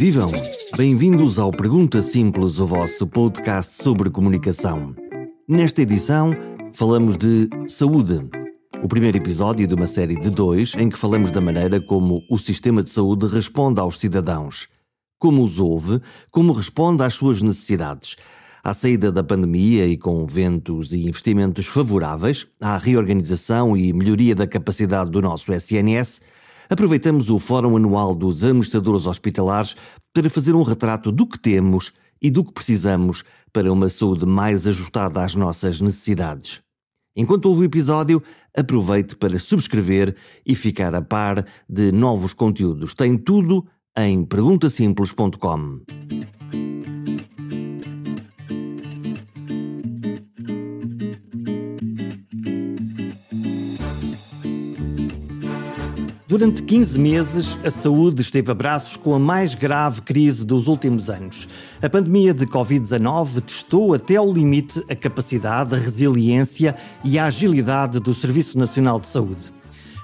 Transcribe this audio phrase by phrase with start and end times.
[0.00, 0.30] vivam!
[0.78, 4.96] Bem-vindos ao Pergunta Simples, o vosso podcast sobre comunicação.
[5.46, 6.34] Nesta edição,
[6.72, 8.18] falamos de saúde.
[8.82, 12.38] O primeiro episódio de uma série de dois em que falamos da maneira como o
[12.38, 14.68] sistema de saúde responde aos cidadãos.
[15.18, 18.16] Como os ouve, como responde às suas necessidades.
[18.64, 24.46] À saída da pandemia e com ventos e investimentos favoráveis à reorganização e melhoria da
[24.46, 26.22] capacidade do nosso SNS,
[26.70, 29.76] aproveitamos o Fórum Anual dos Administradores Hospitalares
[30.14, 31.92] para fazer um retrato do que temos
[32.22, 36.60] e do que precisamos para uma saúde mais ajustada às nossas necessidades.
[37.16, 38.22] Enquanto ouve o episódio,
[38.56, 40.14] aproveite para subscrever
[40.46, 42.94] e ficar a par de novos conteúdos.
[42.94, 43.66] Tem tudo
[43.96, 45.80] em perguntasimples.com.
[56.30, 61.10] Durante 15 meses, a saúde esteve a braços com a mais grave crise dos últimos
[61.10, 61.48] anos.
[61.82, 67.98] A pandemia de Covid-19 testou até ao limite a capacidade, a resiliência e a agilidade
[67.98, 69.59] do Serviço Nacional de Saúde.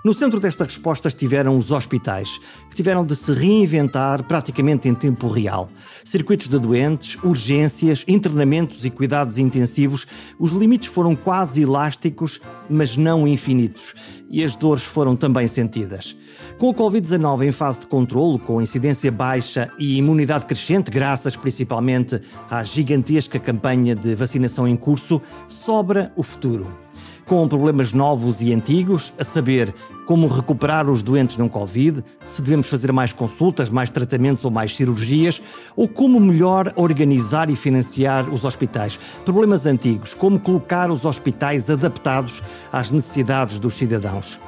[0.06, 2.40] No centro desta resposta estiveram os hospitais,
[2.70, 5.68] que tiveram de se reinventar praticamente em tempo real.
[6.04, 10.06] Circuitos de doentes, urgências, internamentos e cuidados intensivos,
[10.38, 12.40] os limites foram quase elásticos,
[12.70, 13.96] mas não infinitos,
[14.30, 16.16] e as dores foram também sentidas.
[16.56, 22.22] Com a Covid-19 em fase de controlo, com incidência baixa e imunidade crescente, graças principalmente
[22.48, 26.86] à gigantesca campanha de vacinação em curso, sobra o futuro
[27.26, 29.74] com problemas novos e antigos, a saber,
[30.06, 34.74] como recuperar os doentes não Covid, se devemos fazer mais consultas, mais tratamentos ou mais
[34.74, 35.42] cirurgias,
[35.74, 38.98] ou como melhor organizar e financiar os hospitais.
[39.24, 44.38] Problemas antigos, como colocar os hospitais adaptados às necessidades dos cidadãos.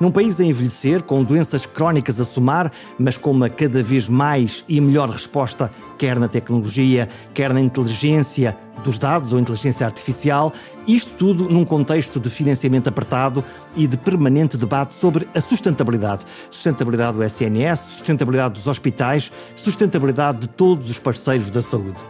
[0.00, 4.64] Num país a envelhecer, com doenças crónicas a somar, mas com uma cada vez mais
[4.68, 10.52] e melhor resposta, quer na tecnologia, quer na inteligência dos dados ou inteligência artificial,
[10.86, 13.44] isto tudo num contexto de financiamento apertado
[13.76, 16.24] e de permanente debate sobre a sustentabilidade.
[16.48, 22.00] Sustentabilidade do SNS, sustentabilidade dos hospitais, sustentabilidade de todos os parceiros da saúde.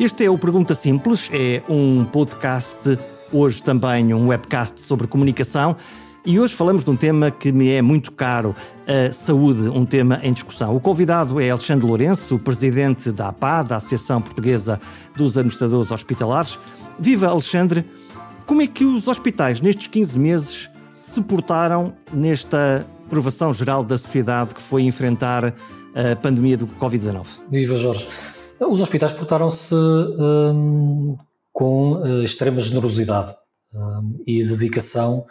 [0.00, 2.98] Este é o Pergunta Simples, é um podcast,
[3.32, 5.76] hoje também um webcast sobre comunicação.
[6.26, 8.52] E hoje falamos de um tema que me é muito caro,
[8.84, 10.74] a saúde, um tema em discussão.
[10.74, 14.80] O convidado é Alexandre Lourenço, presidente da APA, da Associação Portuguesa
[15.16, 16.58] dos Administradores Hospitalares.
[16.98, 17.84] Viva Alexandre!
[18.44, 24.52] Como é que os hospitais, nestes 15 meses, se portaram nesta provação geral da sociedade
[24.52, 25.54] que foi enfrentar
[25.94, 27.24] a pandemia do Covid-19?
[27.48, 28.08] Viva Jorge!
[28.58, 31.16] Os hospitais portaram-se hum,
[31.52, 33.32] com uh, extrema generosidade
[33.72, 35.24] hum, e dedicação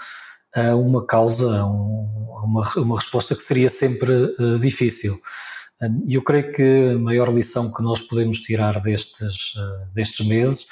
[0.55, 5.13] a uma causa, a, uma, uma resposta que seria sempre uh, difícil.
[6.07, 10.65] E eu creio que a maior lição que nós podemos tirar destes, uh, destes meses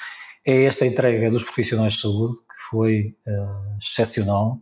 [0.46, 4.58] é esta entrega dos profissionais de saúde, que foi uh, excepcional,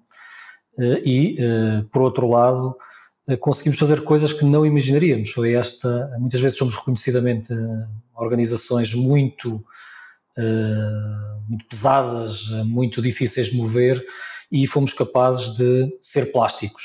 [1.05, 1.37] e,
[1.93, 2.75] por outro lado,
[3.41, 5.31] conseguimos fazer coisas que não imaginaríamos.
[5.31, 7.53] Foi esta, muitas vezes somos reconhecidamente
[8.15, 9.63] organizações muito,
[11.49, 14.03] muito pesadas, muito difíceis de mover,
[14.51, 16.83] e fomos capazes de ser plásticos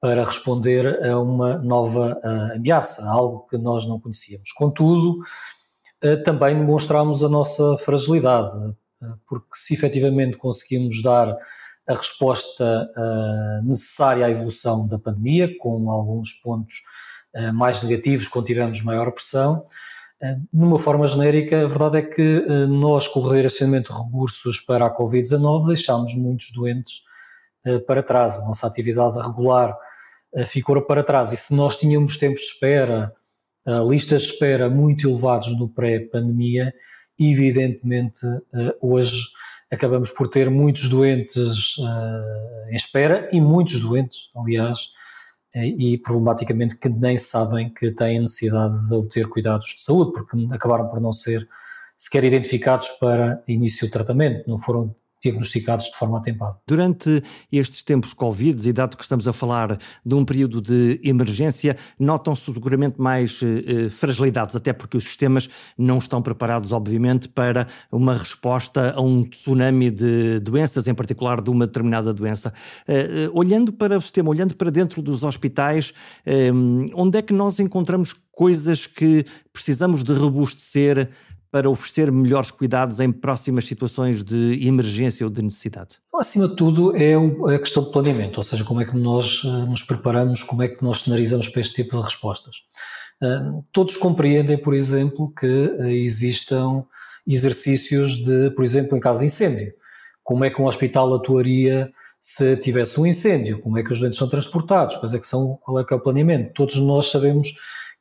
[0.00, 4.50] para responder a uma nova uh, ameaça, algo que nós não conhecíamos.
[4.52, 5.18] Contudo,
[6.24, 8.74] também demonstramos a nossa fragilidade,
[9.28, 11.36] porque se efetivamente conseguimos dar
[11.86, 12.88] a resposta
[13.62, 16.76] necessária à evolução da pandemia, com alguns pontos
[17.52, 19.66] mais negativos, quando tivemos maior pressão,
[20.52, 24.96] numa forma genérica, a verdade é que nós, com o redirecionamento de recursos para a
[24.96, 27.02] Covid-19, deixámos muitos doentes
[27.64, 28.36] eh, para trás.
[28.36, 29.76] A nossa atividade regular
[30.34, 31.32] eh, ficou para trás.
[31.32, 33.12] E se nós tínhamos tempos de espera,
[33.66, 36.72] eh, listas de espera muito elevados no pré-pandemia,
[37.18, 38.20] evidentemente
[38.80, 39.26] hoje
[39.70, 41.76] acabamos por ter muitos doentes
[42.70, 44.88] em espera e muitos doentes, aliás,
[45.54, 50.88] e problematicamente que nem sabem que têm necessidade de obter cuidados de saúde, porque acabaram
[50.88, 51.48] por não ser
[51.98, 56.56] sequer identificados para início de tratamento, não foram diagnosticados de forma atempada.
[56.66, 57.22] Durante
[57.52, 62.52] estes tempos Covid, e dado que estamos a falar de um período de emergência, notam-se
[62.52, 68.14] seguramente mais eh, eh, fragilidades, até porque os sistemas não estão preparados, obviamente, para uma
[68.14, 72.52] resposta a um tsunami de doenças, em particular de uma determinada doença.
[72.88, 75.92] Eh, eh olhando para o sistema, olhando para dentro dos hospitais,
[76.24, 76.50] eh,
[76.94, 81.10] onde é que nós encontramos coisas que precisamos de robustecer
[81.50, 85.96] para oferecer melhores cuidados em próximas situações de emergência ou de necessidade?
[86.14, 89.42] Acima de tudo é, é a questão de planeamento, ou seja, como é que nós
[89.44, 92.56] eh, nos preparamos, como é que nós cenarizamos para este tipo de respostas.
[93.70, 95.46] Todos compreendem, por exemplo, que
[95.88, 96.84] existam
[97.26, 99.72] exercícios de, por exemplo, em caso de incêndio.
[100.22, 103.60] Como é que um hospital atuaria se tivesse um incêndio?
[103.60, 104.96] Como é que os doentes são transportados?
[104.96, 106.54] Quais é que são, qual é que é o planeamento?
[106.54, 107.48] Todos nós sabemos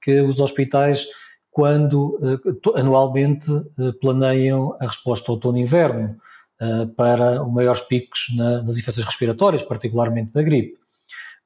[0.01, 1.06] que os hospitais,
[1.51, 2.19] quando
[2.75, 3.50] anualmente
[4.00, 6.16] planeiam a resposta outono-inverno,
[6.62, 10.78] uh, para maiores picos na, nas infecções respiratórias, particularmente da gripe.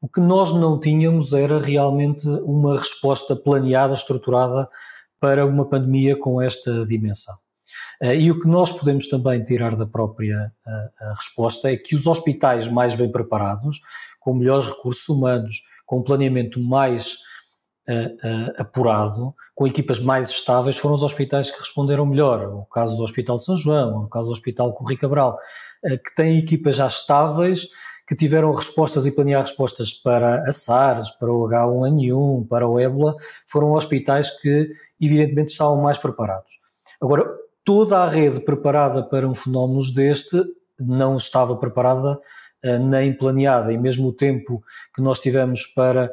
[0.01, 4.67] O que nós não tínhamos era realmente uma resposta planeada, estruturada
[5.19, 7.33] para uma pandemia com esta dimensão.
[8.01, 10.51] E o que nós podemos também tirar da própria
[11.15, 13.79] resposta é que os hospitais mais bem preparados,
[14.19, 17.19] com melhores recursos humanos, com um planeamento mais
[17.87, 22.47] uh, apurado, com equipas mais estáveis, foram os hospitais que responderam melhor.
[22.53, 25.37] O caso do Hospital São João, o caso do Hospital Corri Cabral,
[25.85, 27.67] uh, que têm equipas já estáveis,
[28.07, 33.15] que tiveram respostas e planear respostas para a SARS, para o H1N1, para o ébola,
[33.49, 34.69] foram hospitais que,
[34.99, 36.59] evidentemente, estavam mais preparados.
[37.01, 37.25] Agora,
[37.63, 40.41] toda a rede preparada para um fenómeno deste
[40.77, 42.19] não estava preparada
[42.81, 44.63] nem planeada, e mesmo o tempo
[44.95, 46.09] que nós tivemos para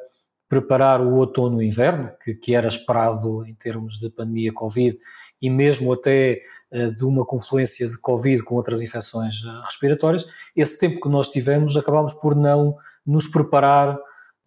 [0.50, 4.98] preparar o outono e inverno, que, que, era esperado em termos de pandemia Covid
[5.40, 6.42] e mesmo até
[6.72, 10.26] uh, de uma confluência de Covid com outras infecções uh, respiratórias,
[10.56, 12.76] esse tempo que nós tivemos acabámos por não
[13.06, 13.96] nos preparar,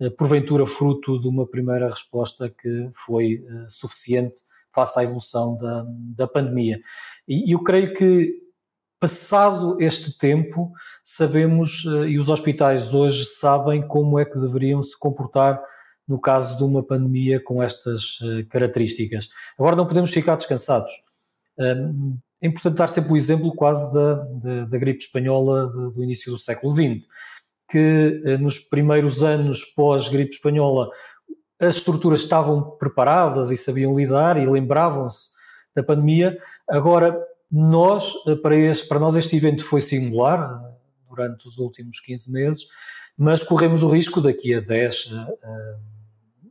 [0.01, 4.41] uh, porventura fruto de uma primeira resposta que foi suficiente
[4.73, 5.85] face à evolução da,
[6.17, 6.81] da pandemia.
[7.25, 8.43] E eu creio que
[8.99, 15.61] passado este tempo, sabemos, e os hospitais hoje sabem como é que deveriam se comportar
[16.07, 19.29] no caso de uma pandemia com estas uh, características.
[19.57, 20.91] Agora não podemos ficar descansados.
[21.57, 26.31] Um, é importante dar sempre o exemplo quase da, da, da gripe espanhola do início
[26.31, 27.07] do século XX,
[27.69, 30.89] que uh, nos primeiros anos pós-gripe espanhola
[31.59, 35.29] as estruturas estavam preparadas e sabiam lidar e lembravam-se
[35.75, 36.37] da pandemia.
[36.69, 37.17] Agora,
[37.49, 40.61] nós, eh, para, este, para nós este evento foi singular
[41.07, 42.67] durante os últimos 15 meses,
[43.17, 45.13] mas corremos o risco daqui a 10,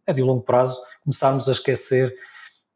[0.06, 2.14] médio e longo prazo, começarmos a esquecer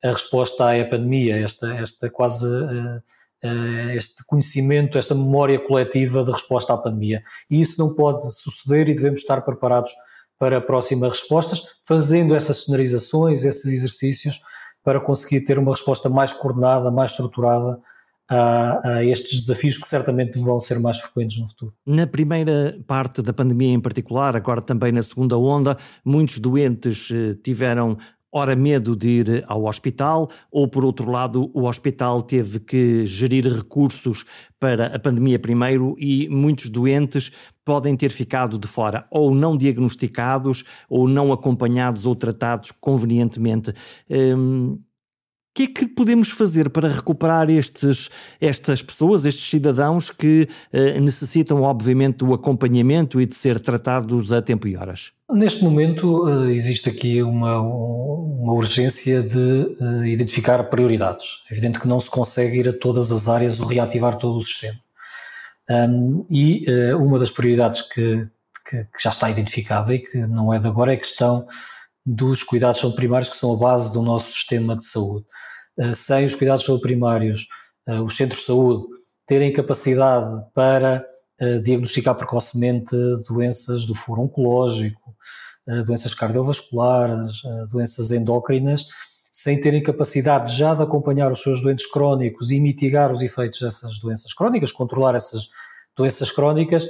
[0.03, 3.03] a resposta à pandemia, esta, esta quase uh,
[3.45, 7.23] uh, este conhecimento, esta memória coletiva de resposta à pandemia.
[7.51, 9.91] E isso não pode suceder e devemos estar preparados
[10.39, 14.41] para próximas respostas, fazendo essas cenarizações, esses exercícios,
[14.85, 17.81] para conseguir ter uma resposta mais coordenada, mais estruturada
[18.29, 21.73] a, a, estes desafios que certamente vão ser mais frequentes no futuro.
[21.87, 27.37] Na primeira parte da pandemia em particular, agora também na segunda onda, muitos doentes eh,
[27.43, 27.97] tiveram
[28.33, 33.47] ora medo de ir ao hospital, ou por outro lado, o hospital teve que gerir
[33.47, 34.27] recursos
[34.61, 37.33] para a pandemia primeiro e muitos doentes
[37.65, 43.73] podem ter ficado de fora, ou não diagnosticados, ou não acompanhados ou tratados convenientemente.
[44.09, 44.79] Hum,
[45.57, 51.63] que é que podemos fazer para recuperar estes, estas pessoas, estes cidadãos que eh, necessitam,
[51.63, 55.13] obviamente, do acompanhamento e de ser tratados a tempo e horas?
[55.33, 61.25] Neste momento, eh, existe aqui uma, uma urgência de eh, identificar prioridades.
[61.51, 64.43] É evidente que não se consegue ir a todas as áreas ou reativar todo o
[64.43, 64.79] sistema.
[65.71, 68.29] Um, e uh, uma das prioridades que,
[68.69, 71.49] que, que, já está identificada e que não é de agora é a questão
[72.07, 75.27] dos cuidados primários, que são a base do nosso sistema de saúde.
[75.79, 77.49] Eh, sem os cuidados de saúde primários,
[77.87, 78.87] eh, os centros de saúde
[79.27, 81.05] terem capacidade para
[81.39, 82.97] eh, diagnosticar precocemente
[83.29, 85.15] doenças do foro oncológico,
[85.85, 88.87] doenças cardiovasculares, doenças endócrinas,
[89.33, 93.99] sem terem capacidade já de acompanhar os seus doentes crónicos e mitigar os efeitos dessas
[93.99, 95.49] doenças crónicas, controlar essas
[95.97, 96.89] doenças crónicas,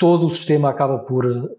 [0.00, 1.54] todo o sistema acaba por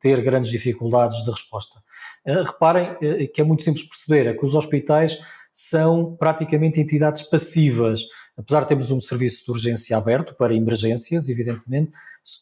[0.00, 1.80] ter grandes dificuldades de resposta.
[2.26, 2.96] reparem
[3.32, 5.20] que é muito simples perceber, é que os hospitais
[5.54, 8.02] são praticamente entidades passivas.
[8.36, 11.92] Apesar de termos um serviço de urgência aberto para emergências, evidentemente,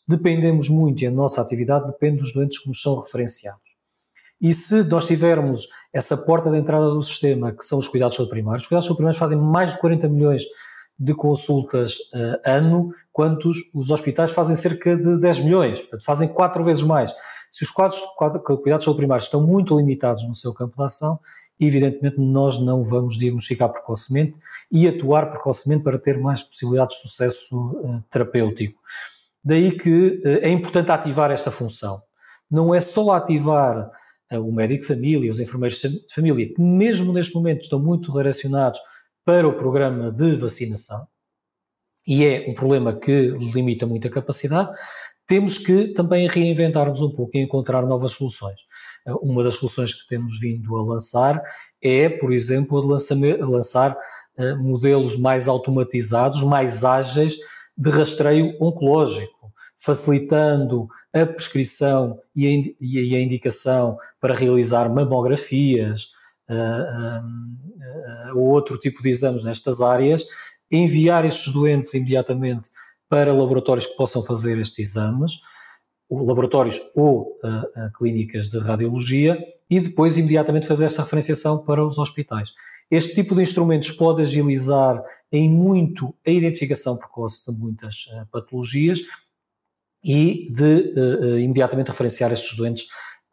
[0.09, 3.61] dependemos muito e a nossa atividade depende dos doentes que nos são referenciados.
[4.41, 8.63] E se nós tivermos essa porta de entrada do sistema, que são os cuidados primários,
[8.63, 10.49] os cuidados primários fazem mais de 40 milhões de
[11.15, 16.83] consultas uh, ano, quantos os hospitais fazem cerca de 10 milhões, portanto fazem quatro vezes
[16.83, 17.13] mais.
[17.51, 18.01] Se os quadros,
[18.63, 21.19] cuidados primários estão muito limitados no seu campo de ação,
[21.59, 24.35] evidentemente nós não vamos diagnosticar precocemente
[24.71, 28.81] e atuar precocemente para ter mais possibilidades de sucesso uh, terapêutico.
[29.43, 32.03] Daí que uh, é importante ativar esta função.
[32.51, 33.91] Não é só ativar
[34.31, 38.81] o médico de família, os enfermeiros de família, que mesmo neste momento estão muito direcionados
[39.25, 41.07] para o programa de vacinação,
[42.07, 44.71] e é um problema que limita muito a capacidade,
[45.27, 48.61] temos que também reinventar-nos um pouco e encontrar novas soluções.
[49.23, 51.43] uma das soluções que temos vindo a lançar
[51.83, 53.97] é, por exemplo, a lançar
[54.59, 57.37] modelos mais automatizados, mais ágeis
[57.77, 66.09] de rastreio oncológico, facilitando a prescrição e a, indicação para realizar mamografias
[68.35, 70.25] ou outro tipo de exames nestas áreas,
[70.71, 72.71] enviar estes doentes imediatamente
[73.09, 75.35] para laboratórios que possam fazer estes exames,
[76.11, 79.39] laboratórios ou uh, uh, clínicas de radiologia,
[79.71, 82.53] e depois imediatamente fazer esta referenciação para os hospitais.
[82.91, 89.01] Este tipo de instrumentos pode agilizar em muito a identificação precoce de muitas uh, patologias
[90.07, 90.93] e de
[91.41, 92.85] imediatamente referenciar estes doentes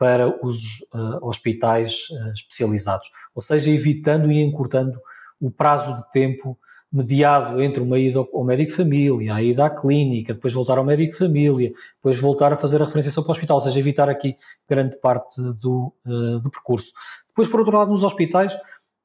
[0.01, 0.83] para os
[1.21, 4.99] hospitais especializados, ou seja, evitando e encurtando
[5.39, 6.57] o prazo de tempo
[6.91, 11.15] mediado entre uma ida ao médico família, a ida à clínica, depois voltar ao médico
[11.15, 14.35] família, depois voltar a fazer a referenciação para o hospital, ou seja, evitar aqui
[14.67, 16.91] grande parte do, uh, do percurso.
[17.27, 18.57] Depois, por outro lado, nos hospitais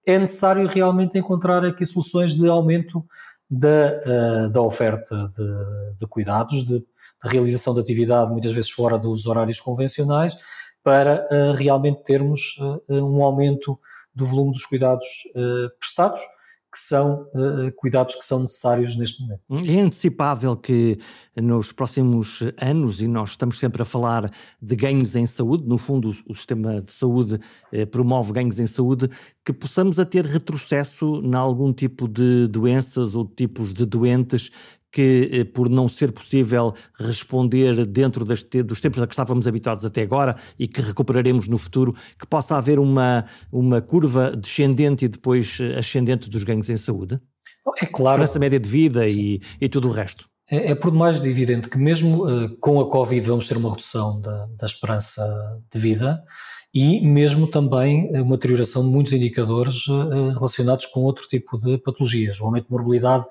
[0.06, 3.04] é necessário realmente encontrar aqui soluções de aumento
[3.48, 6.84] da, uh, da oferta de, de cuidados, de, de,
[7.22, 10.36] realização de atividade, muitas vezes fora dos horários convencionais,
[10.86, 12.56] para uh, realmente termos
[12.88, 13.76] um aumento
[14.14, 15.04] do volume dos cuidados
[15.80, 16.20] prestados
[16.76, 19.40] que são uh, cuidados que são necessários neste momento.
[19.66, 20.98] É antecipável que
[21.34, 26.12] nos próximos anos, e nós estamos sempre a falar de ganhos em saúde, no fundo
[26.28, 27.40] o, sistema de saúde
[27.72, 29.08] eh, promove ganhos em saúde,
[29.44, 34.50] que possamos a ter retrocesso em algum tipo de doenças ou tipos de doentes
[34.96, 39.84] que, eh, por não ser possível responder dentro das, dos tempos a que estávamos habituados
[39.84, 45.08] até agora e que recuperaremos no futuro, que possa haver uma, uma curva descendente e
[45.08, 47.20] depois eh, ascendente dos ganhos em saúde?
[47.76, 48.14] É claro.
[48.14, 50.26] Esperança média de vida e, e tudo o resto.
[50.50, 54.18] É, é por demais evidente que mesmo uh, com a Covid vamos ter uma redução
[54.18, 55.22] da, da esperança
[55.70, 56.22] de vida
[56.72, 59.86] e mesmo também uma deterioração de muitos indicadores
[60.34, 62.38] relacionados com outro tipo de patologias.
[62.40, 63.24] O aumento de morbilidade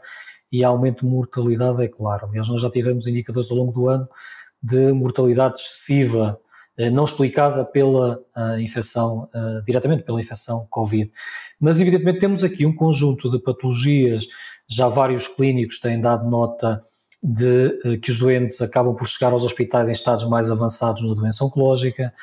[0.52, 2.28] e aumento de mortalidade, é claro.
[2.28, 4.08] Aliás, nós já tivemos indicadores ao longo do ano
[4.62, 6.40] de mortalidade excessiva,
[6.78, 11.12] eh, não explicada pela uh, infecção, uh, diretamente pela infecção Covid.
[11.60, 14.25] Mas, evidentemente, temos aqui um conjunto de patologias,
[14.68, 16.82] já vários clínicos têm dado nota
[17.22, 21.44] de que os doentes acabam por chegar aos hospitais em estados mais avançados na doença
[21.44, 22.14] oncológica.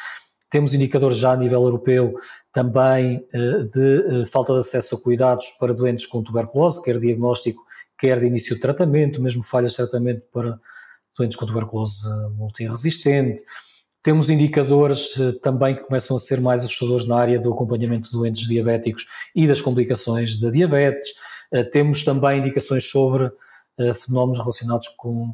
[0.48, 2.14] Temos indicadores já a nível europeu
[2.52, 3.24] também
[3.72, 7.64] de falta de acesso a cuidados para doentes com tuberculose, quer diagnóstico,
[8.02, 10.58] quer de início de tratamento, mesmo falhas de tratamento para
[11.16, 12.02] doentes com tuberculose
[12.36, 13.44] multiresistente.
[14.02, 18.16] Temos indicadores eh, também que começam a ser mais assustadores na área do acompanhamento de
[18.16, 19.06] doentes diabéticos
[19.36, 21.10] e das complicações da diabetes.
[21.52, 23.30] Eh, temos também indicações sobre
[23.78, 25.32] eh, fenómenos relacionados com,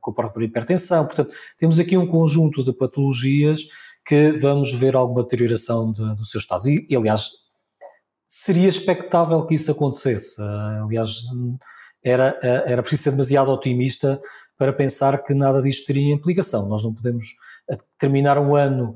[0.00, 1.04] com a própria hipertensão.
[1.04, 3.60] Portanto, temos aqui um conjunto de patologias
[4.06, 6.66] que vamos ver alguma deterioração de, do seu estado.
[6.66, 7.45] E, e, aliás,
[8.28, 10.40] seria expectável que isso acontecesse.
[10.40, 11.10] Uh, aliás,
[12.02, 14.20] era, uh, era preciso ser demasiado otimista
[14.58, 16.68] para pensar que nada disto teria implicação.
[16.68, 17.26] Nós não podemos
[17.70, 18.94] uh, terminar um ano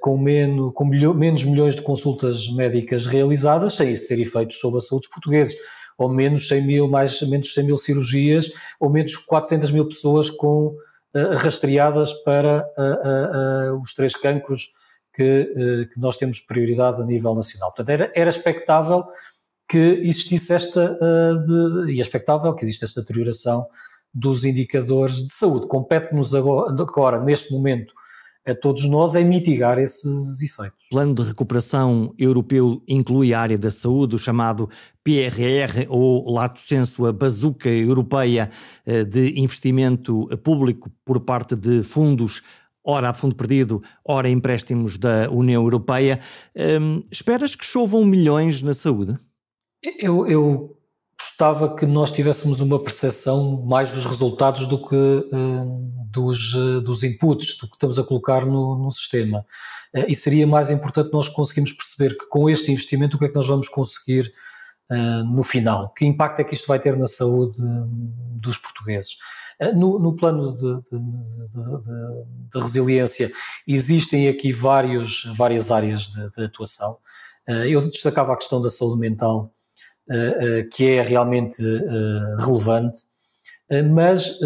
[0.00, 4.78] com, menos, com milho, menos milhões de consultas médicas realizadas sem isso ter efeitos sobre
[4.78, 5.56] a saúde dos portugueses.
[5.98, 10.76] Ou menos 100 mil, mais, menos 100 mil cirurgias, ou menos 400 mil pessoas com,
[11.38, 12.64] rastreadas para
[13.80, 14.72] os três cancros
[15.14, 17.70] que, eh, que, nós temos prioridade a nível nacional.
[17.70, 19.04] Portanto, era, era expectável
[19.68, 20.98] que existisse esta,
[21.46, 23.66] de, e é expectável que exista esta deterioração
[24.12, 25.66] dos indicadores de saúde.
[25.66, 27.92] Compete-nos agora, agora, neste momento,
[28.46, 30.86] a todos nós, é mitigar esses efeitos.
[30.86, 34.68] O plano de recuperação europeu inclui a área da saúde, o chamado
[35.02, 38.50] PRR, ou lato senso, a bazuca europeia
[38.84, 42.42] eh, de investimento público por parte de fundos
[42.84, 46.20] ora a fundo perdido, ora empréstimos da União Europeia.
[46.54, 49.16] Hum, esperas que chovam milhões na saúde?
[50.00, 50.76] Eu, eu
[51.18, 54.94] gostava que nós tivéssemos uma percepção mais dos resultados do que
[55.32, 56.52] hum, dos,
[56.84, 59.44] dos inputs, do que estamos a colocar no, no sistema.
[59.94, 63.28] Eh, e seria mais importante nós conseguirmos perceber que com este investimento o que é
[63.28, 64.32] que nós vamos conseguir
[64.90, 65.92] uh, no final?
[65.94, 69.16] Que impacto é que isto vai ter na saúde hum, dos portugueses?
[69.58, 73.30] Eh, no, no plano de, de, de, de, resiliência,
[73.66, 76.96] existem aqui vários, várias áreas de, atuação.
[77.46, 79.52] Eh, eu destacava a questão da saúde mental,
[80.10, 81.62] eh, que é realmente
[82.38, 83.02] relevante,
[83.92, 84.38] mas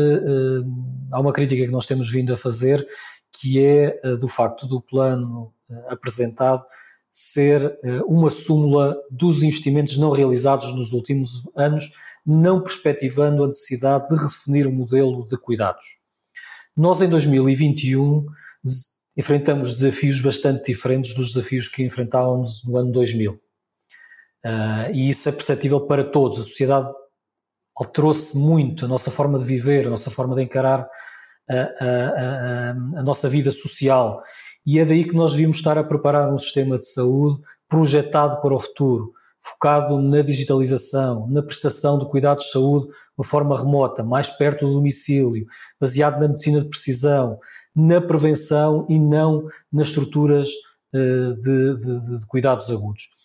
[1.10, 2.86] há uma crítica que nós temos vindo a fazer,
[3.32, 5.52] que é do facto do plano
[5.88, 6.64] apresentado
[7.10, 11.90] ser uma súmula dos investimentos não realizados nos últimos anos
[12.26, 15.84] não perspectivando a necessidade de redefinir o modelo de cuidados.
[16.76, 18.26] Nós, em 2021,
[19.16, 23.32] enfrentamos desafios bastante diferentes dos desafios que enfrentávamos no ano 2000.
[23.32, 26.38] Uh, e isso é perceptível para todos.
[26.38, 26.88] A sociedade
[27.74, 30.88] alterou-se muito, a nossa forma de viver, a nossa forma de encarar
[31.48, 34.22] a, a, a, a, nossa vida social.
[34.64, 38.54] E é daí que nós devíamos estar a preparar um sistema de saúde projetado para
[38.54, 44.28] o futuro, focado na digitalização, na prestação de cuidados de saúde de forma remota, mais
[44.28, 45.46] perto do domicílio,
[45.80, 47.38] baseado na medicina de precisão,
[47.74, 50.48] na prevenção e não nas estruturas
[50.94, 53.18] uh, de, de, de cuidados agudos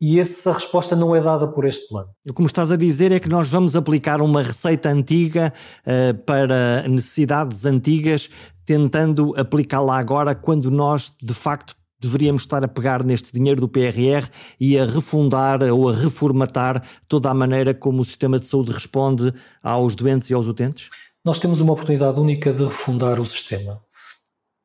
[0.00, 2.08] e essa resposta não é dada por este plano.
[2.28, 5.52] O que me estás a dizer é que nós vamos aplicar uma receita antiga
[5.84, 8.30] uh, para necessidades antigas,
[8.64, 14.28] tentando aplicá-la agora quando nós, de facto, deveríamos estar a pegar neste dinheiro do PRR
[14.60, 19.32] e a refundar ou a reformatar toda a maneira como o sistema de saúde responde
[19.62, 20.90] aos doentes e aos utentes?
[21.24, 23.80] Nós temos uma oportunidade única de refundar o sistema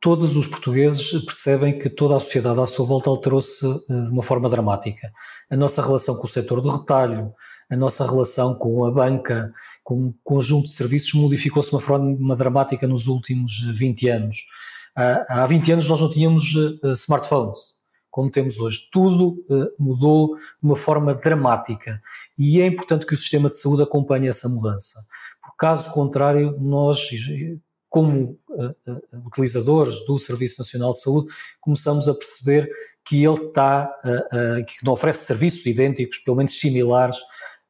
[0.04, 4.22] todos os portugueses percebem que toda a sociedade à sua volta alterou-se eh, de uma
[4.22, 5.10] forma dramática.
[5.50, 7.32] A nossa relação com o setor do retalho,
[7.72, 12.36] a nossa relação com a banca, com um conjunto de serviços modificou-se de uma forma
[12.36, 14.36] dramática nos últimos 20 anos.
[14.96, 17.74] Há 20 anos nós não tínhamos eh, smartphones,
[18.12, 18.90] como temos hoje.
[18.92, 22.00] Tudo eh, mudou de uma forma dramática
[22.38, 25.00] e é importante que o sistema de saúde acompanhe essa mudança.
[25.42, 27.10] Por caso contrário, nós
[27.90, 28.40] como
[29.28, 31.28] utilizadores do Serviço Nacional de Saúde,
[31.62, 32.68] começamos a perceber
[33.06, 33.88] que ele está,
[34.68, 37.18] que não oferece serviços idênticos, pelo menos similares,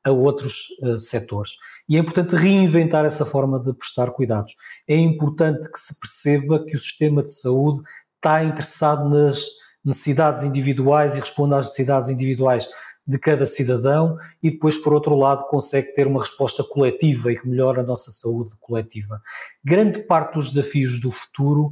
[0.01, 1.57] a outros setores.
[1.87, 4.55] E é importante reinventar essa forma de prestar cuidados.
[4.87, 7.81] É importante que se perceba que o sistema de saúde
[8.15, 9.45] está interessado nas
[9.83, 12.69] necessidades individuais e responde às necessidades individuais
[13.05, 17.47] de cada cidadão e depois, por outro lado, consegue ter uma resposta coletiva e que
[17.47, 19.21] melhora a nossa saúde coletiva.
[19.63, 21.69] Grande parte dos desafios do futuro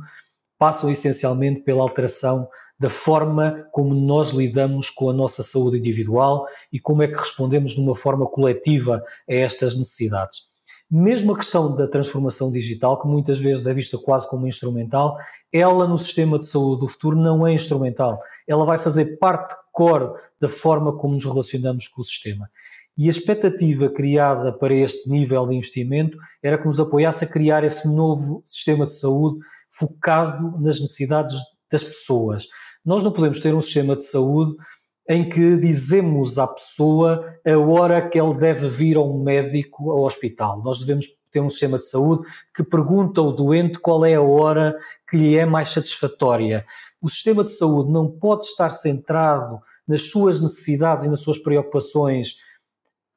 [0.60, 2.48] passam essencialmente pela alteração
[2.82, 7.74] da forma como nós lidamos com a nossa saúde individual e como é que respondemos
[7.74, 10.50] de uma forma coletiva a estas necessidades.
[10.90, 15.16] Mesmo a questão da transformação digital, que muitas vezes é vista quase como instrumental,
[15.54, 18.20] ela no sistema de saúde do futuro não é instrumental.
[18.48, 22.50] Ela vai fazer parte core da forma como nos relacionamos com o sistema.
[22.98, 27.64] E a expectativa criada para este nível de investimento era que nos apoiasse a criar
[27.64, 29.38] esse novo sistema de saúde
[29.70, 31.38] focado nas necessidades
[31.72, 32.48] das pessoas.
[32.86, 34.56] Nós não podemos ter um sistema de saúde
[35.10, 40.04] em que dizemos à pessoa a hora que ele deve vir a um médico ao
[40.04, 40.62] hospital.
[40.64, 44.76] Nós devemos ter um sistema de saúde que pergunta ao doente qual é a hora
[45.10, 46.66] que lhe é mais satisfatória.
[47.02, 52.36] O sistema de saúde não pode estar centrado nas suas necessidades e nas suas preocupações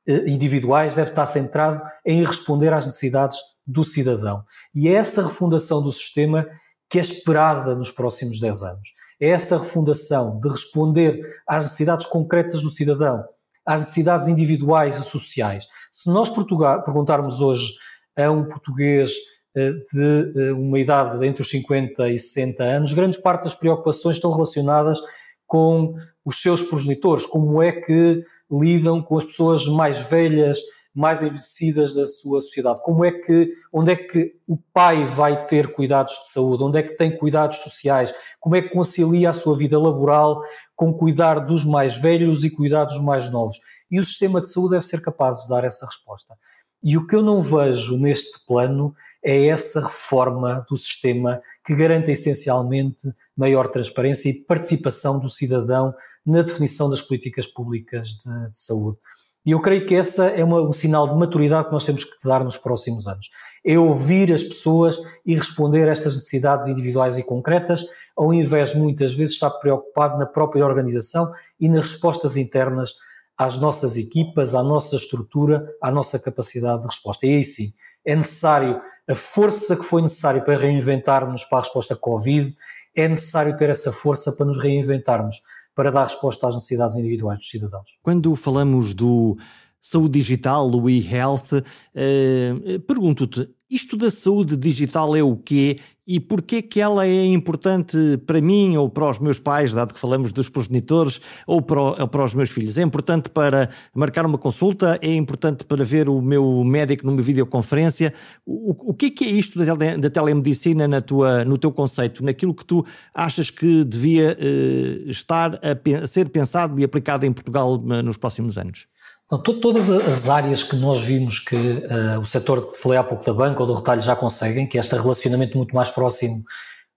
[0.07, 4.44] eh, individuais, deve estar centrado em responder às necessidades do cidadão.
[4.74, 6.46] E é essa refundação do sistema
[6.88, 8.88] que é esperada nos próximos 10 anos.
[9.25, 13.25] É essa refundação de responder às necessidades concretas do cidadão,
[13.65, 15.67] às necessidades individuais e sociais.
[15.91, 17.73] Se nós perguntarmos hoje
[18.15, 19.15] a um português
[19.57, 24.17] eh, de eh, uma idade entre os 50 e 60 anos, grande parte das preocupações
[24.17, 25.01] estão relacionadas
[25.47, 30.59] com os seus progenitores, como é que lidam com as pessoas mais velhas,
[30.95, 35.73] mais envelhecidas da sua sociedade, como é que, onde é que o pai vai ter
[35.73, 39.57] cuidados de saúde, onde é que tem cuidados sociais, como é que concilia a sua
[39.57, 40.43] vida laboral
[40.77, 43.61] com cuidar dos mais velhos e cuidar dos mais novos.
[43.91, 46.35] E o sistema de saúde deve ser capaz de dar essa resposta.
[46.83, 52.13] E o que eu não vejo neste plano é essa reforma do sistema que garanta
[52.13, 58.99] essencialmente maior transparência e participação do cidadão na definição das políticas públicas de, de saúde.
[59.45, 62.27] E eu creio que essa é uma, um sinal de maturidade que nós temos que
[62.27, 63.31] dar nos próximos anos.
[63.65, 67.85] É ouvir as pessoas e responder a estas necessidades individuais e concretas,
[68.17, 71.31] ao invés de muitas vezes estar preocupado na própria organização
[71.61, 72.95] e nas respostas internas
[73.37, 77.27] às nossas equipas, à nossa estrutura, à nossa capacidade de resposta.
[77.27, 77.69] E aí sim,
[78.05, 82.57] é necessário a força que foi necessária para reinventarmos para a resposta Covid,
[82.97, 85.43] é necessário ter essa força para nos reinventarmos,
[85.75, 87.91] para dar resposta às necessidades individuais dos cidadãos.
[88.03, 89.37] Quando falamos do
[89.81, 96.61] saúde digital, o e-health, uh, pergunto-te, isto da saúde digital é o quê e porquê
[96.61, 100.49] que ela é importante para mim ou para os meus pais, dado que falamos dos
[100.49, 102.77] progenitores, ou para, ou para os meus filhos?
[102.77, 104.99] É importante para marcar uma consulta?
[105.01, 108.12] É importante para ver o meu médico numa videoconferência?
[108.45, 112.25] O, o que é que é isto da, da telemedicina na tua, no teu conceito,
[112.25, 117.33] naquilo que tu achas que devia uh, estar a, a ser pensado e aplicado em
[117.33, 118.87] Portugal uh, nos próximos anos?
[119.29, 123.63] Todas as áreas que nós vimos que uh, o setor falei há pouco da banca
[123.63, 126.45] ou do retalho já conseguem, que é este relacionamento muito mais próximo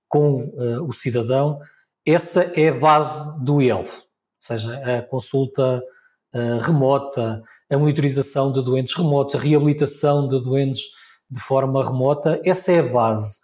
[0.10, 1.60] com uh, o cidadão,
[2.06, 4.04] essa é a base do IELF, ou
[4.42, 5.82] seja, a consulta
[6.34, 10.82] uh, remota, a monitorização de doentes remotos, a reabilitação de doentes
[11.30, 13.40] de forma remota, essa é a base.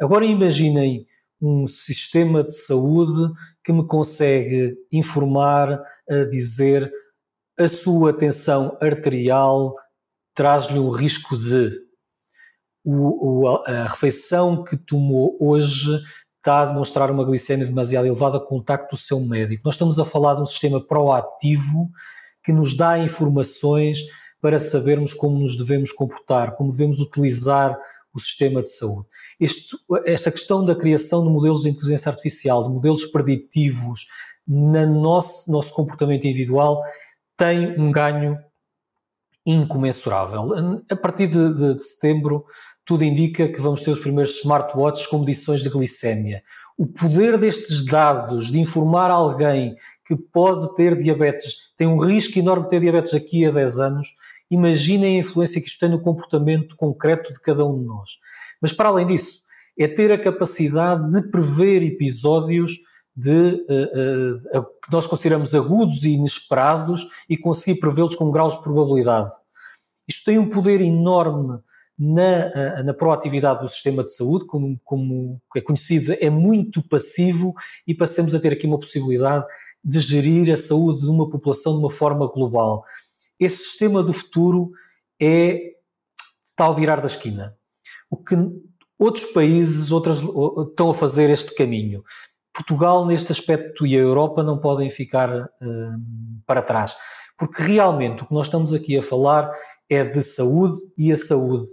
[0.00, 1.06] Agora imaginem
[1.40, 3.32] um sistema de saúde
[3.64, 6.90] que me consegue informar, a dizer
[7.58, 9.74] a sua tensão arterial
[10.34, 11.72] traz-lhe o risco de
[12.84, 16.00] o, o, a refeição que tomou hoje
[16.36, 19.62] está a demonstrar uma glicemia demasiado elevada, contacto do seu médico.
[19.64, 21.90] Nós estamos a falar de um sistema proativo
[22.42, 23.98] que nos dá informações
[24.40, 27.76] para sabermos como nos devemos comportar, como devemos utilizar
[28.14, 29.06] o sistema de saúde.
[29.38, 34.06] Este, esta questão da criação de modelos de inteligência artificial, de modelos preditivos
[34.46, 36.82] no nosso, nosso comportamento individual,
[37.38, 38.36] tem um ganho
[39.46, 40.50] incomensurável.
[40.90, 42.44] A partir de, de, de setembro,
[42.84, 46.42] tudo indica que vamos ter os primeiros smartwatches com medições de glicémia.
[46.76, 52.64] O poder destes dados de informar alguém que pode ter diabetes, tem um risco enorme
[52.64, 54.08] de ter diabetes aqui a 10 anos,
[54.50, 58.12] imaginem a influência que isto tem no comportamento concreto de cada um de nós.
[58.60, 59.42] Mas para além disso,
[59.78, 62.72] é ter a capacidade de prever episódios
[63.18, 68.62] de, uh, uh, que nós consideramos agudos e inesperados e conseguir prevê-los com graus de
[68.62, 69.32] probabilidade.
[70.06, 71.58] Isto tem um poder enorme
[71.98, 77.54] na, na proatividade do sistema de saúde, como, como é conhecido, é muito passivo
[77.84, 79.44] e passamos a ter aqui uma possibilidade
[79.84, 82.84] de gerir a saúde de uma população de uma forma global.
[83.38, 84.70] Esse sistema do futuro
[85.20, 85.72] é
[86.54, 87.56] tal virar da esquina.
[88.08, 88.36] O que
[88.98, 92.02] outros países outras, estão a fazer este caminho.
[92.58, 95.48] Portugal, neste aspecto, e a Europa não podem ficar uh,
[96.44, 96.96] para trás,
[97.38, 99.48] porque realmente o que nós estamos aqui a falar
[99.88, 101.68] é de saúde e a saúde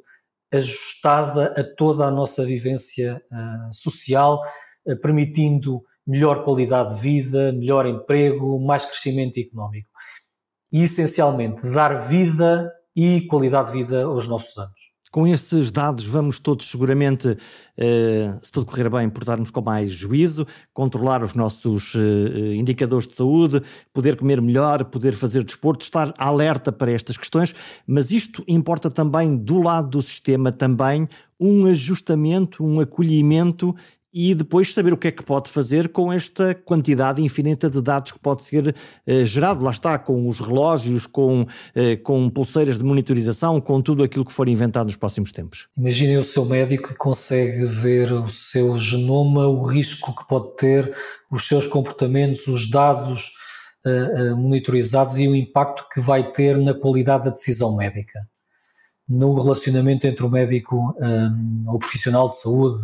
[0.51, 4.39] ajustada a toda a nossa vivência uh, social,
[4.85, 9.89] uh, permitindo melhor qualidade de vida, melhor emprego, mais crescimento económico.
[10.71, 14.84] E, essencialmente, dar vida e qualidade de vida aos nossos anos.
[15.15, 17.37] Com esses dados, vamos todos seguramente,
[17.77, 23.15] eh, se tudo correr bem, portar-nos com mais juízo, controlar os nossos eh, indicadores de
[23.15, 23.61] saúde,
[23.93, 27.55] poder comer melhor, poder fazer desporto, estar alerta para estas questões,
[27.87, 31.07] mas isto importa também do lado do sistema também
[31.39, 33.73] um ajustamento, um acolhimento
[34.17, 38.13] e depois saber o que é que pode fazer com esta quantidade infinita de dados
[38.13, 38.73] que pode ser
[39.05, 39.61] uh, gerado.
[39.61, 41.47] Lá está, com os relógios, com, uh,
[42.01, 45.67] com pulseiras de monitorização, com tudo aquilo que for inventado nos próximos tempos.
[45.77, 50.95] Imaginem o seu médico que consegue ver o seu genoma, o risco que pode ter,
[51.29, 53.33] os seus comportamentos, os dados
[53.85, 58.25] uh, monitorizados e o impacto que vai ter na qualidade da decisão médica.
[59.09, 62.81] No relacionamento entre o médico, um, o profissional de saúde,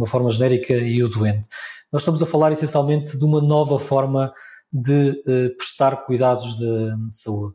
[0.00, 1.46] uma forma genérica e o doente.
[1.92, 4.32] Nós estamos a falar essencialmente de uma nova forma
[4.72, 7.54] de uh, prestar cuidados de, de saúde.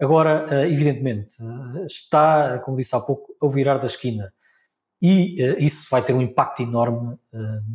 [0.00, 4.32] Agora, uh, evidentemente, uh, está, como disse há pouco, a virar da esquina.
[5.04, 7.18] E isso vai ter um impacto enorme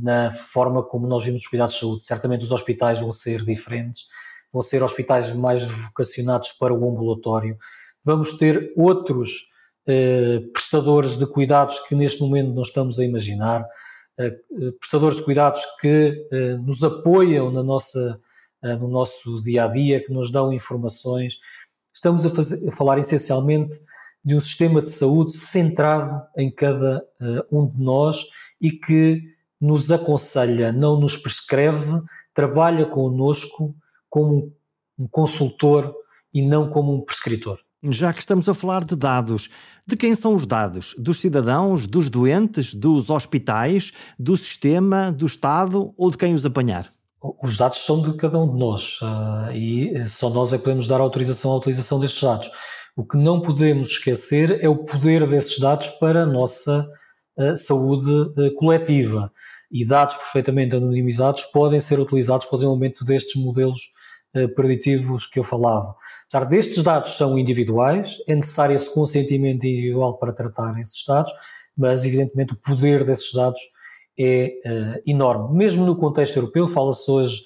[0.02, 2.06] na forma como nós vimos os cuidados de saúde.
[2.06, 4.04] Certamente os hospitais vão ser diferentes,
[4.50, 7.58] vão ser hospitais mais vocacionados para o ambulatório.
[8.02, 9.50] Vamos ter outros
[10.54, 13.68] prestadores de cuidados que neste momento não estamos a imaginar eh,
[14.80, 18.20] prestadores de cuidados que eh, nos apoiam na nossa,
[18.64, 21.40] eh, no nosso dia a dia, que nos dão informações.
[21.94, 23.78] Estamos a, fazer, a falar essencialmente
[24.24, 27.02] de um sistema de saúde centrado em cada
[27.50, 28.26] um de nós
[28.60, 29.24] e que
[29.60, 32.02] nos aconselha, não nos prescreve,
[32.34, 33.74] trabalha connosco
[34.10, 34.54] como
[34.98, 35.96] um consultor
[36.34, 37.60] e não como um prescritor.
[37.84, 39.50] Já que estamos a falar de dados,
[39.86, 40.96] de quem são os dados?
[40.98, 46.92] Dos cidadãos, dos doentes, dos hospitais, do sistema, do Estado ou de quem os apanhar?
[47.44, 50.88] Os dados são de cada um de nós uh, e só nós é que podemos
[50.88, 52.50] dar autorização à utilização destes dados.
[52.96, 56.88] O que não podemos esquecer é o poder desses dados para a nossa
[57.38, 59.32] uh, saúde uh, coletiva.
[59.72, 63.82] E dados perfeitamente anonimizados podem ser utilizados para o desenvolvimento destes modelos
[64.56, 65.96] preditivos que eu falava.
[66.28, 71.32] Apesar destes dados são individuais, é necessário esse consentimento individual para tratar esses dados,
[71.76, 73.62] mas evidentemente o poder desses dados
[74.20, 75.58] é uh, enorme.
[75.58, 77.42] Mesmo no contexto europeu, fala-se hoje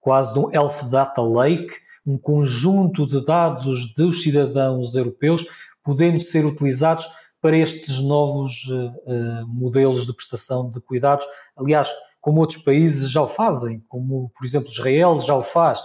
[0.00, 5.46] quase de um Health Data Lake, um conjunto de dados dos cidadãos europeus
[5.84, 7.06] podendo ser utilizados
[7.40, 11.24] para estes novos uh, modelos de prestação de cuidados.
[11.56, 15.80] Aliás, como outros países já o fazem, como por exemplo Israel já o faz.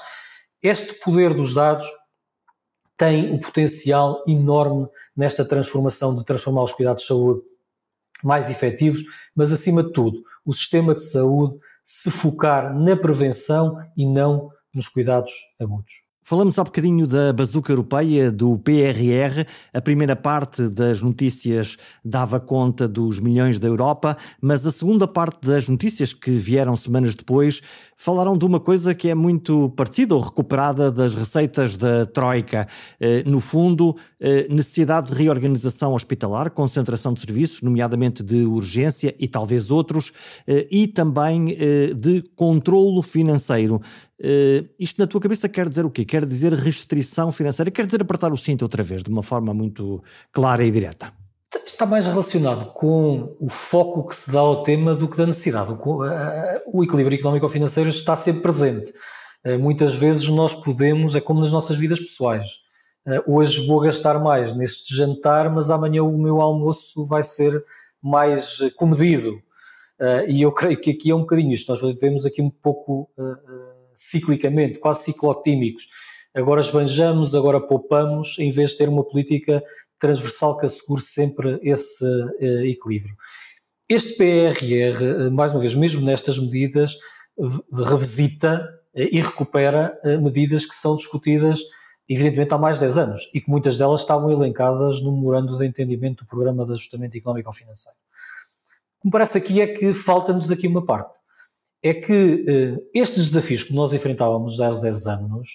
[0.63, 1.85] Este poder dos dados
[2.99, 4.85] tem um potencial enorme
[5.15, 7.41] nesta transformação de transformar os cuidados de saúde
[8.21, 9.01] mais efetivos,
[9.33, 14.89] mas acima de tudo, o sistema de saúde se focar na prevenção e não nos
[14.89, 16.08] cuidados agudos.
[16.21, 19.47] Falamos há bocadinho da bazuca europeia, do PRR.
[19.73, 25.47] A primeira parte das notícias dava conta dos milhões da Europa, mas a segunda parte
[25.47, 27.62] das notícias, que vieram semanas depois,
[27.97, 32.67] falaram de uma coisa que é muito parecida ou recuperada das receitas da Troika.
[32.99, 39.27] Eh, no fundo, eh, necessidade de reorganização hospitalar, concentração de serviços, nomeadamente de urgência e
[39.27, 40.12] talvez outros,
[40.45, 41.58] eh, e também
[41.97, 43.82] de controlo financeiro.
[44.21, 46.03] Uh, isto na tua cabeça quer dizer o quê?
[46.03, 47.71] Quer dizer restrição financeira?
[47.71, 51.13] Quer dizer apertar o cinto outra vez, de uma forma muito clara e direta?
[51.65, 55.71] Está mais relacionado com o foco que se dá ao tema do que da necessidade.
[55.71, 56.10] O, uh,
[56.67, 58.93] o equilíbrio económico-financeiro está sempre presente.
[59.58, 62.45] Muitas vezes nós podemos, é como nas nossas vidas pessoais.
[63.25, 67.63] hoje vou gastar mais neste jantar, mas amanhã o meu almoço vai ser
[68.03, 69.41] mais comedido.
[70.27, 71.71] e eu creio que aqui é um bocadinho isto.
[71.71, 73.10] Nós vivemos aqui um pouco
[73.99, 75.89] ciclicamente, quase ciclotímicos.
[76.33, 79.62] Agora esbanjamos, agora poupamos, em vez de ter uma política
[79.99, 83.13] transversal que assegure sempre esse uh, equilíbrio.
[83.89, 86.95] Este PRR, eh, mais uma vez, mesmo nestas medidas,
[87.73, 88.63] revisita
[88.95, 91.59] uh, e recupera medidas que são discutidas,
[92.07, 95.65] evidentemente, há mais de 10 anos e que muitas delas estavam elencadas no memorando de
[95.65, 97.97] entendimento do Programa de Ajustamento Económico-Financeiro.
[98.99, 101.18] O que me parece aqui é que falta-nos aqui uma parte
[101.81, 105.49] é que uh, estes desafios que nós enfrentávamos há 10 anos,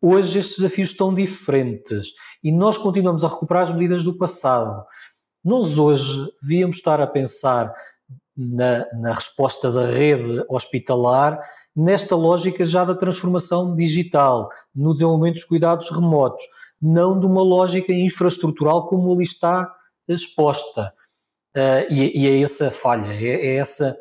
[0.00, 2.08] hoje estes desafios estão diferentes
[2.42, 4.84] e nós continuamos a recuperar as medidas do passado.
[5.44, 7.72] Nós hoje devíamos estar a pensar
[8.36, 11.40] na, na resposta da rede hospitalar
[11.74, 16.42] nesta lógica já da transformação digital, no desenvolvimento dos cuidados remotos,
[16.80, 19.72] não de uma lógica infraestrutural como ali está
[20.06, 20.92] exposta.
[21.56, 23.96] Uh, e, e, é essa falha, é, é essa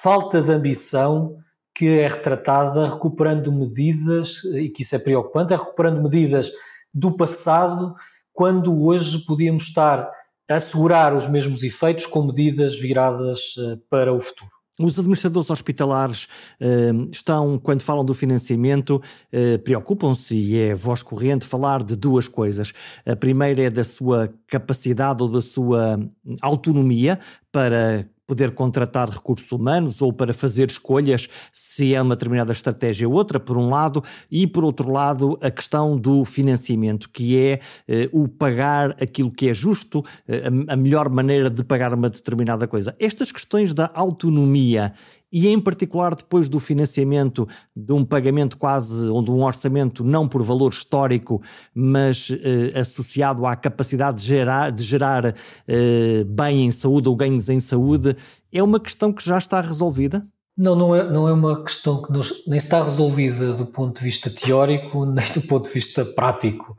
[0.00, 1.36] falta de ambição
[1.74, 6.50] que é retratada recuperando medidas, e que isso é preocupante, é recuperando medidas
[6.92, 7.94] do passado,
[8.32, 10.10] quando hoje podíamos estar
[10.50, 14.50] a assegurar os mesmos efeitos com medidas viradas eh, para o futuro.
[14.78, 16.24] Os administradores hospitalares
[16.60, 19.02] uh, estão, quando falam do financiamento,
[19.32, 22.72] uh, preocupam-se, e é voz corrente, falar de duas coisas.
[23.06, 26.00] A primeira é da sua capacidade ou da sua
[26.40, 27.18] autonomia
[27.52, 33.14] para poder contratar recursos humanos ou para fazer escolhas se é uma determinada estratégia ou
[33.14, 38.08] outra, por um lado, e por outro lado, a questão do financiamento, que é eh,
[38.10, 42.66] o pagar aquilo que é justo, eh, a, a melhor maneira de pagar uma determinada
[42.66, 42.96] coisa.
[42.98, 44.94] Estas questões da autonomia
[45.32, 50.28] e em particular depois do financiamento de um pagamento quase, ou de um orçamento não
[50.28, 51.42] por valor histórico,
[51.74, 55.34] mas eh, associado à capacidade de gerar, de gerar
[55.66, 58.14] eh, bem em saúde ou ganhos em saúde,
[58.52, 60.26] é uma questão que já está resolvida?
[60.56, 64.04] Não, não é, não é uma questão que nos, nem está resolvida do ponto de
[64.04, 66.76] vista teórico, nem do ponto de vista prático.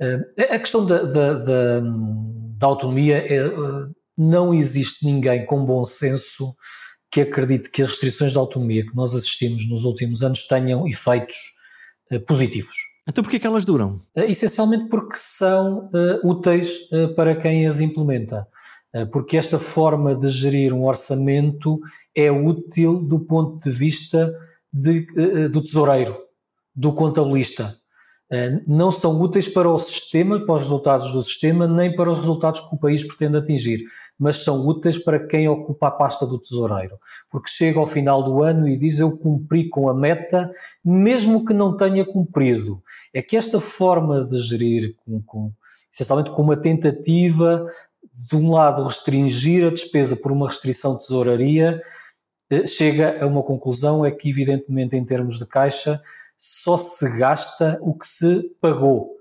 [0.00, 1.80] Uh, a questão da, da, da,
[2.56, 6.54] da autonomia é, uh, não existe ninguém com bom senso
[7.14, 11.36] que acredite que as restrições de autonomia que nós assistimos nos últimos anos tenham efeitos
[12.10, 12.74] uh, positivos.
[13.08, 14.02] Então porquê que elas duram?
[14.16, 18.48] Uh, essencialmente porque são uh, úteis para quem as implementa.
[19.12, 21.80] porque esta forma de gerir um orçamento
[22.16, 24.32] é útil do ponto de vista
[24.72, 25.06] de,
[25.48, 26.16] do tesoureiro,
[26.74, 27.76] do contabilista.
[28.66, 32.60] Não são úteis para o sistema, para os resultados do sistema, nem para os resultados
[32.60, 33.84] que o país pretende atingir
[34.18, 36.98] mas são úteis para quem ocupa a pasta do tesoureiro,
[37.30, 40.52] porque chega ao final do ano e diz eu cumpri com a meta,
[40.84, 42.82] mesmo que não tenha cumprido.
[43.12, 45.52] É que esta forma de gerir, com, com,
[45.92, 47.66] essencialmente com uma tentativa,
[48.12, 51.82] de um lado, restringir a despesa por uma restrição de tesouraria,
[52.50, 56.00] eh, chega a uma conclusão, é que evidentemente em termos de caixa
[56.46, 59.14] só se gasta o que se pagou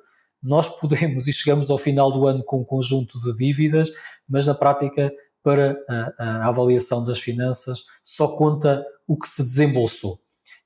[0.43, 3.89] nós podemos e chegamos ao final do ano com um conjunto de dívidas,
[4.27, 10.17] mas na prática, para a, a avaliação das finanças, só conta o que se desembolsou.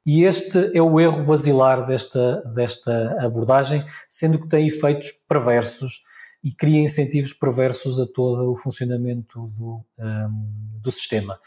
[0.06, 6.02] E este é o erro basilar desta, desta abordagem, sendo que tem efeitos perversos
[6.44, 11.40] e cria incentivos perversos a todo o funcionamento do, um, do sistema.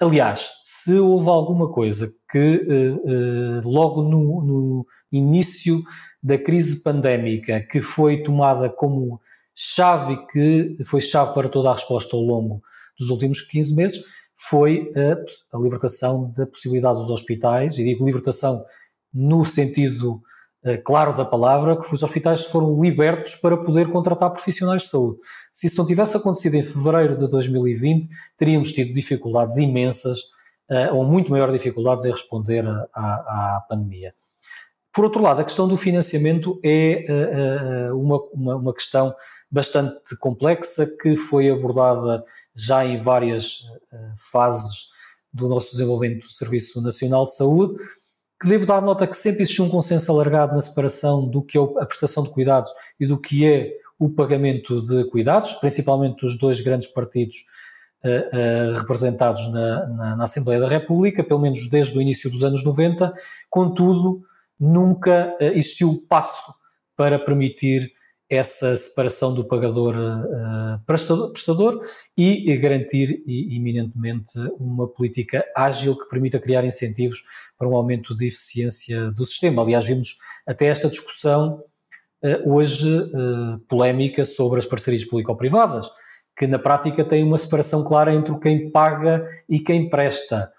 [0.00, 5.82] Aliás, se houve alguma coisa que uh, uh, logo no, no início
[6.22, 9.20] da crise pandémica, que foi tomada como
[9.54, 12.62] chave que foi chave para toda a resposta ao longo
[12.98, 18.64] dos últimos 15 meses, foi a, a libertação da possibilidade dos hospitais, e digo libertação
[19.12, 20.22] no sentido
[20.84, 25.18] claro da palavra que os hospitais foram libertos para poder contratar profissionais de saúde.
[25.54, 30.18] Se isso não tivesse acontecido em fevereiro de 2020, teríamos tido dificuldades imensas,
[30.92, 34.14] ou muito maiores dificuldades em responder à, à pandemia.
[34.92, 37.06] Por outro lado, a questão do financiamento é
[37.92, 39.14] uma, uma, uma questão
[39.50, 43.62] bastante complexa que foi abordada já em várias
[44.30, 44.90] fases
[45.32, 47.74] do nosso desenvolvimento do Serviço Nacional de Saúde
[48.40, 51.60] que devo dar nota que sempre existiu um consenso alargado na separação do que é
[51.60, 56.58] a prestação de cuidados e do que é o pagamento de cuidados, principalmente dos dois
[56.62, 57.36] grandes partidos
[58.02, 62.42] uh, uh, representados na, na, na, Assembleia da República, pelo menos desde o início dos
[62.42, 63.12] anos 90.
[63.50, 64.22] Contudo,
[64.58, 66.54] nunca uh, existiu passo
[66.96, 67.92] para permitir
[68.30, 71.84] essa separação do pagador uh, prestador
[72.16, 77.24] e garantir eminentemente uma política ágil que permita criar incentivos
[77.58, 79.62] para um aumento de eficiência do sistema.
[79.62, 80.16] Aliás, vimos
[80.46, 81.64] até esta discussão
[82.22, 85.90] uh, hoje uh, polémica sobre as parcerias público-privadas,
[86.38, 90.52] que na prática tem uma separação clara entre quem paga e quem presta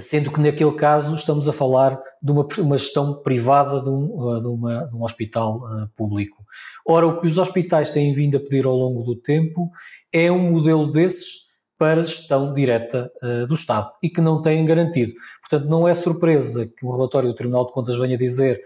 [0.00, 4.46] sendo que naquele caso estamos a falar de uma, uma gestão privada de um, de
[4.46, 6.44] uma, de um hospital uh, público.
[6.86, 9.70] Ora, o que os hospitais têm vindo a pedir ao longo do tempo
[10.10, 11.42] é um modelo desses
[11.76, 15.12] para gestão direta uh, do Estado e que não têm garantido.
[15.40, 18.62] Portanto, não é surpresa que o relatório do Tribunal de Contas venha dizer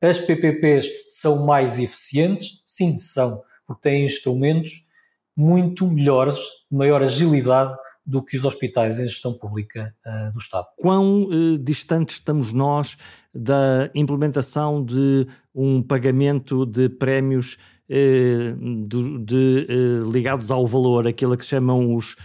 [0.00, 2.62] as PPPs são mais eficientes.
[2.64, 4.86] Sim, são, porque têm instrumentos
[5.36, 6.38] muito melhores,
[6.70, 7.76] maior agilidade
[8.10, 10.66] do que os hospitais em gestão pública uh, do Estado.
[10.76, 12.98] Quão uh, distante estamos nós
[13.32, 17.56] da implementação de um pagamento de prémios
[17.88, 19.66] uh, de, de,
[20.10, 22.16] ligados ao valor, aquilo que chamam os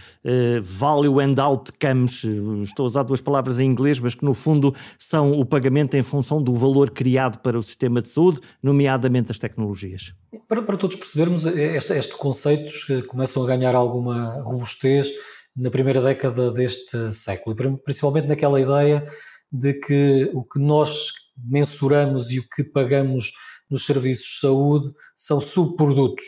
[0.60, 2.24] value and outcomes,
[2.64, 6.02] estou a usar duas palavras em inglês, mas que no fundo são o pagamento em
[6.02, 10.12] função do valor criado para o sistema de saúde, nomeadamente as tecnologias?
[10.48, 15.08] Para, para todos percebermos, este, estes conceitos começam a ganhar alguma robustez
[15.56, 19.10] na primeira década deste século, principalmente naquela ideia
[19.50, 23.32] de que o que nós mensuramos e o que pagamos
[23.70, 26.24] nos serviços de saúde são subprodutos,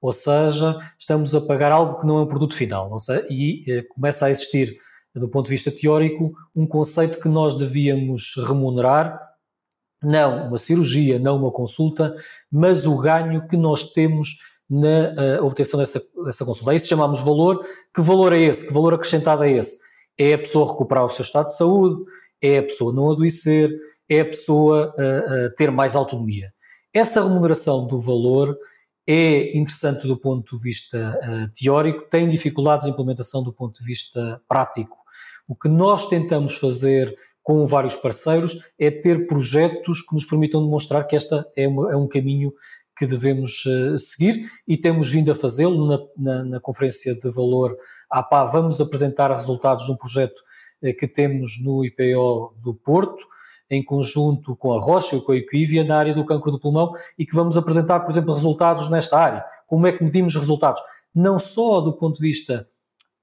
[0.00, 3.82] ou seja, estamos a pagar algo que não é um produto final, seja, e eh,
[3.82, 4.78] começa a existir,
[5.14, 9.20] do ponto de vista teórico, um conceito que nós devíamos remunerar,
[10.02, 12.14] não uma cirurgia, não uma consulta,
[12.52, 14.36] mas o ganho que nós temos
[14.68, 16.70] na uh, obtenção dessa, dessa consulta.
[16.70, 17.64] A isso chamamos valor.
[17.94, 18.66] Que valor é esse?
[18.66, 19.78] Que valor acrescentado é esse?
[20.18, 22.04] É a pessoa recuperar o seu estado de saúde,
[22.40, 23.70] é a pessoa não adoecer,
[24.08, 26.52] é a pessoa uh, uh, ter mais autonomia.
[26.92, 28.56] Essa remuneração do valor
[29.06, 31.20] é interessante do ponto de vista
[31.54, 34.96] teórico, tem dificuldades de implementação do ponto de vista prático.
[35.46, 41.06] O que nós tentamos fazer com vários parceiros é ter projetos que nos permitam demonstrar
[41.06, 42.52] que esta é, uma, é um caminho
[42.96, 47.76] que devemos uh, seguir e temos vindo a fazê-lo na, na, na, Conferência de Valor
[48.10, 48.44] APA.
[48.44, 50.38] Vamos apresentar resultados de um projeto
[50.82, 53.24] uh, que temos no IPO do Porto,
[53.68, 56.94] em conjunto com a Rocha e com a Equivia, na área do cancro do pulmão,
[57.18, 59.44] e que vamos apresentar, por exemplo, resultados nesta área.
[59.66, 60.80] Como é que medimos resultados?
[61.14, 62.68] Não só do ponto de vista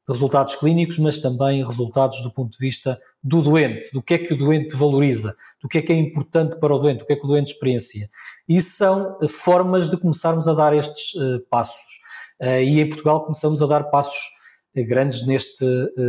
[0.08, 4.18] de resultados clínicos, mas também resultados do ponto de vista do doente, do que é
[4.18, 7.14] que o doente valoriza, do que é que é importante para o doente, do que
[7.14, 8.10] é que o doente experiencia.
[8.48, 12.02] E são eh, formas de começarmos a dar estes uh, passos.
[12.42, 14.20] Uh, e em Portugal começamos a dar passos
[14.76, 15.64] grandes neste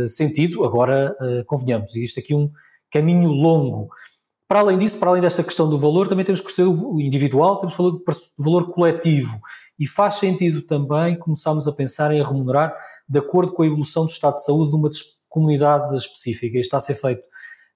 [0.07, 0.65] sentido.
[0.65, 2.51] Agora, convenhamos, existe aqui um
[2.91, 3.89] caminho longo.
[4.47, 7.57] Para além disso, para além desta questão do valor, também temos que ser o individual,
[7.59, 8.03] temos do
[8.39, 9.39] valor coletivo.
[9.77, 12.75] E faz sentido também começarmos a pensar em remunerar
[13.07, 14.89] de acordo com a evolução do estado de saúde de uma
[15.29, 16.57] comunidade específica.
[16.57, 17.23] Isto está a ser feito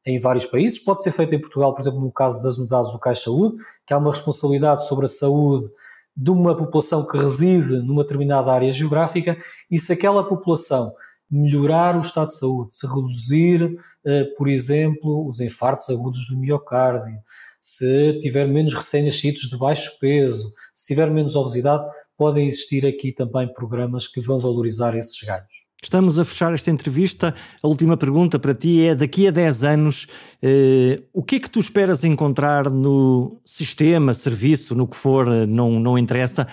[0.05, 0.79] em vários países.
[0.79, 3.93] Pode ser feito em Portugal, por exemplo, no caso das unidades do Caixa Saúde, que
[3.93, 5.69] há uma responsabilidade sobre a saúde
[6.15, 9.37] de uma população que reside numa determinada área geográfica
[9.69, 10.93] e se aquela população
[11.29, 17.19] melhorar o estado de saúde, se reduzir, eh, por exemplo, os infartos agudos do miocárdio,
[17.61, 21.85] se tiver menos recém-nascidos de baixo peso, se tiver menos obesidade,
[22.17, 25.68] podem existir aqui também programas que vão valorizar esses ganhos.
[25.81, 27.33] Estamos a fechar esta entrevista.
[27.63, 30.07] A última pergunta para ti é: daqui a 10 anos,
[30.41, 35.45] eh, o que é que tu esperas encontrar no sistema, serviço, no que for, eh,
[35.45, 36.45] não, não interessa,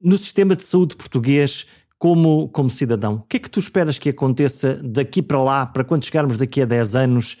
[0.00, 1.66] no sistema de saúde português
[1.98, 3.14] como, como cidadão?
[3.14, 6.60] O que é que tu esperas que aconteça daqui para lá, para quando chegarmos daqui
[6.60, 7.38] a 10 anos,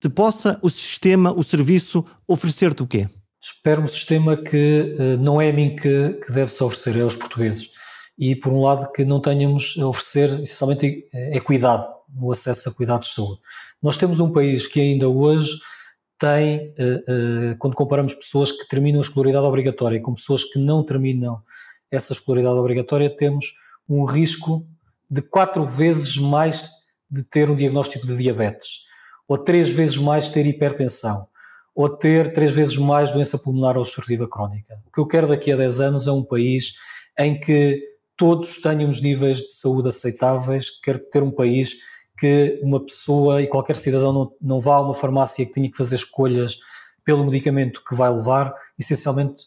[0.00, 3.08] te possa o sistema, o serviço, oferecer-te o quê?
[3.42, 7.16] Espero um sistema que uh, não é a mim que, que deve-se oferecer, é aos
[7.16, 7.72] portugueses
[8.18, 11.84] e, por um lado, que não tenhamos a oferecer essencialmente equidade
[12.14, 13.40] no acesso a cuidados de saúde.
[13.82, 15.58] Nós temos um país que ainda hoje
[16.18, 16.74] tem,
[17.58, 21.42] quando comparamos pessoas que terminam a escolaridade obrigatória com pessoas que não terminam
[21.90, 23.54] essa escolaridade obrigatória, temos
[23.88, 24.66] um risco
[25.10, 26.70] de quatro vezes mais
[27.10, 28.84] de ter um diagnóstico de diabetes,
[29.26, 31.26] ou três vezes mais de ter hipertensão,
[31.74, 34.78] ou ter três vezes mais doença pulmonar obstrutiva crónica.
[34.86, 36.74] O que eu quero daqui a 10 anos é um país
[37.18, 37.82] em que
[38.22, 41.78] todos tenham os níveis de saúde aceitáveis, quero ter um país
[42.16, 45.76] que uma pessoa e qualquer cidadão não, não vá a uma farmácia que tenha que
[45.76, 46.56] fazer escolhas
[47.04, 49.42] pelo medicamento que vai levar, essencialmente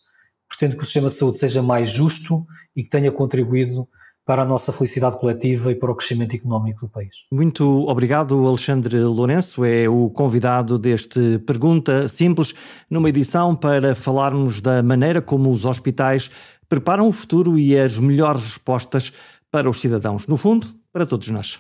[0.50, 2.46] pretendo que o sistema de saúde seja mais justo
[2.76, 3.88] e que tenha contribuído
[4.26, 7.12] para a nossa felicidade coletiva e para o crescimento económico do país.
[7.32, 12.54] Muito obrigado, Alexandre Lourenço, é o convidado deste Pergunta Simples,
[12.90, 16.32] numa edição para falarmos da maneira como os hospitais
[16.68, 19.12] preparam o futuro e as melhores respostas
[19.52, 20.28] para os cidadãos.
[20.28, 21.60] No fundo, para todos nós.